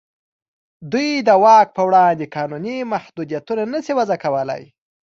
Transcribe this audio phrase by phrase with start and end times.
[0.91, 4.63] دوی د واک په وړاندې قانوني محدودیتونه نه شي وضع کولای.